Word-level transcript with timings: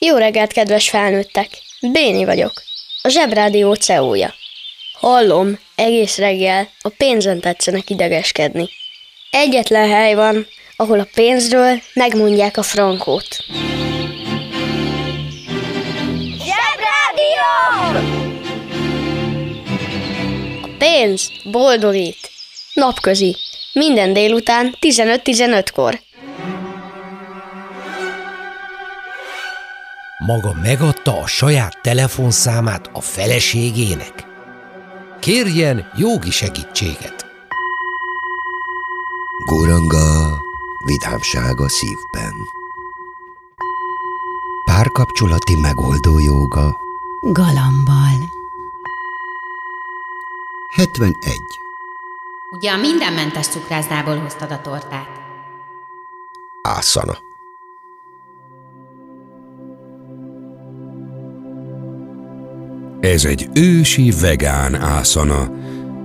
Jó 0.00 0.16
reggelt, 0.16 0.52
kedves 0.52 0.88
felnőttek! 0.88 1.48
Béni 1.80 2.24
vagyok, 2.24 2.62
a 3.02 3.08
Zsebrádió 3.08 3.74
CEO-ja. 3.74 4.34
Hallom, 4.92 5.58
egész 5.74 6.18
reggel 6.18 6.68
a 6.80 6.88
pénzen 6.88 7.40
tetszenek 7.40 7.90
idegeskedni. 7.90 8.68
Egyetlen 9.30 9.88
hely 9.88 10.14
van, 10.14 10.46
ahol 10.76 11.00
a 11.00 11.08
pénzről 11.14 11.80
megmondják 11.94 12.56
a 12.56 12.62
frankót. 12.62 13.36
Zsebrádió! 16.44 17.48
A 20.62 20.68
pénz 20.78 21.30
boldogít. 21.44 22.30
Napközi. 22.74 23.36
Minden 23.72 24.12
délután 24.12 24.76
15-15-kor. 24.80 26.00
Maga 30.28 30.54
megadta 30.62 31.20
a 31.20 31.26
saját 31.26 31.82
telefonszámát 31.82 32.90
a 32.92 33.00
feleségének? 33.00 34.26
Kérjen 35.20 35.90
jogi 35.96 36.30
segítséget. 36.30 37.26
Guranga, 39.44 40.40
vidámság 40.84 41.60
a 41.60 41.68
szívben. 41.68 42.34
Párkapcsolati 44.64 45.56
megoldó 45.56 46.18
joga. 46.18 46.78
Galambal. 47.20 48.18
71. 50.70 51.40
Ugye 52.50 52.70
a 52.70 52.76
mindenmentes 52.76 53.46
cukrászdából 53.46 54.16
hoztad 54.16 54.50
a 54.50 54.60
tortát? 54.60 55.08
Ászana. 56.62 57.27
Ez 63.00 63.24
egy 63.24 63.48
ősi 63.54 64.12
vegán 64.20 64.74
ászana. 64.74 65.50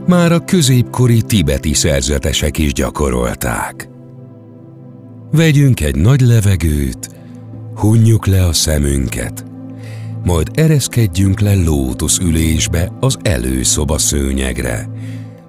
Már 0.08 0.32
a 0.32 0.40
középkori 0.40 1.22
tibeti 1.22 1.74
szerzetesek 1.74 2.58
is 2.58 2.74
gyakorolták. 2.74 3.90
Vegyünk 5.32 5.82
egy 5.82 5.96
nagy 5.96 6.22
levegőt, 6.22 7.10
hunjuk 7.76 8.26
le 8.26 8.46
a 8.46 8.54
szemünket, 8.54 9.46
majd 10.24 10.50
ereszkedjünk 10.54 11.40
le 11.40 11.56
lótusz 11.56 12.18
ülésbe 12.18 12.92
az 13.00 13.18
előszoba 13.22 13.98
szőnyegre, 13.98 14.90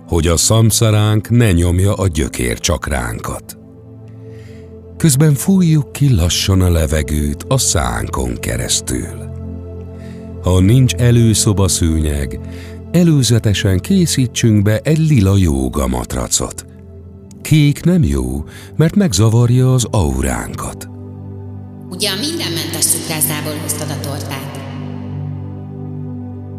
hogy 0.08 0.26
a 0.26 0.36
szamszaránk 0.36 1.30
ne 1.30 1.52
nyomja 1.52 1.94
a 1.94 2.06
gyökér 2.06 2.58
csakránkat. 2.58 3.58
Közben 4.96 5.34
fújjuk 5.34 5.92
ki 5.92 6.14
lassan 6.14 6.60
a 6.60 6.70
levegőt 6.70 7.44
a 7.48 7.58
szánkon 7.58 8.34
keresztül. 8.34 9.23
Ha 10.44 10.60
nincs 10.60 10.94
előszoba 10.94 11.68
szőnyeg, 11.68 12.40
előzetesen 12.92 13.78
készítsünk 13.78 14.62
be 14.62 14.78
egy 14.78 14.98
lila 14.98 15.36
jóga 15.36 15.86
matracot. 15.86 16.66
Kék 17.42 17.84
nem 17.84 18.02
jó, 18.02 18.44
mert 18.76 18.94
megzavarja 18.94 19.72
az 19.72 19.86
auránkat. 19.90 20.88
Ugye 21.90 22.10
a 22.10 22.14
mindenmentes 22.20 22.84
cukrászdából 22.84 23.52
hoztad 23.62 23.90
a 23.90 24.00
tortát? 24.00 24.60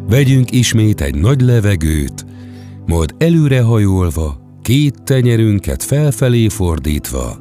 Vegyünk 0.08 0.52
ismét 0.52 1.02
egy 1.02 1.16
nagy 1.16 1.42
levegőt, 1.42 2.26
majd 2.86 3.16
előrehajolva, 3.18 4.40
két 4.62 5.04
tenyerünket 5.04 5.84
felfelé 5.84 6.48
fordítva, 6.48 7.38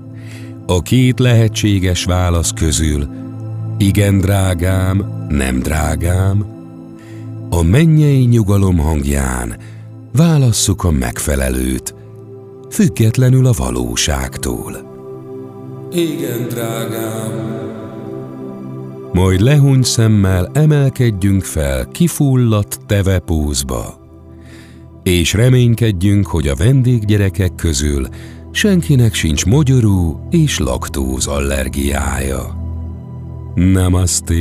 a 0.67 0.83
két 0.83 1.19
lehetséges 1.19 2.05
válasz 2.05 2.51
közül 2.51 3.09
igen 3.79 4.19
drágám, 4.19 5.27
nem 5.29 5.59
drágám, 5.59 6.45
a 7.51 7.63
mennyei 7.63 8.25
nyugalom 8.25 8.79
hangján 8.79 9.57
válasszuk 10.13 10.85
a 10.85 10.91
megfelelőt, 10.91 11.95
függetlenül 12.71 13.47
a 13.47 13.53
valóságtól. 13.53 14.93
Igen, 15.93 16.49
drágám. 16.49 17.53
Majd 19.13 19.41
lehúny 19.41 19.83
szemmel 19.83 20.51
emelkedjünk 20.53 21.43
fel 21.43 21.89
kifulladt 21.89 22.79
tevepúzba, 22.87 24.03
és 25.03 25.33
reménykedjünk, 25.33 26.27
hogy 26.27 26.49
a 26.49 26.55
vendéggyerekek 26.55 27.55
közül 27.55 28.09
senkinek 28.51 29.15
sincs 29.15 29.47
mogyorú 29.47 30.27
és 30.31 30.59
laktóz 30.59 31.27
allergiája. 31.27 32.64
Namaste. 33.55 34.35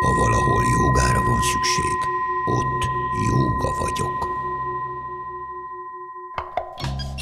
Ha 0.00 0.14
valahol 0.14 0.62
jogára 0.72 1.22
van 1.24 1.40
szükség, 1.52 1.98
ott 2.44 2.84
jóga 3.28 3.74
vagyok. 3.78 4.28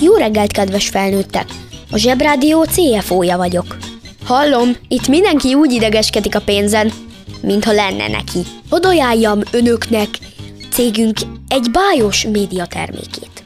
Jó 0.00 0.14
reggelt, 0.14 0.52
kedves 0.52 0.88
felnőttek! 0.88 1.46
A 1.90 1.96
Zsebrádió 1.96 2.64
CFO-ja 2.64 3.36
vagyok. 3.36 3.76
Hallom, 4.24 4.70
itt 4.88 5.08
mindenki 5.08 5.54
úgy 5.54 5.72
idegeskedik 5.72 6.34
a 6.34 6.40
pénzen, 6.40 6.92
mintha 7.42 7.72
lenne 7.72 8.08
neki. 8.08 8.40
Hadd 8.70 8.86
ajánljam 8.86 9.40
önöknek 9.52 10.08
cégünk 10.70 11.18
egy 11.48 11.70
bájos 11.70 12.24
médiatermékét. 12.24 13.44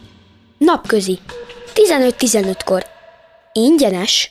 Napközi, 0.59 1.19
15-15-kor. 1.75 2.83
Ingyenes. 3.55 4.31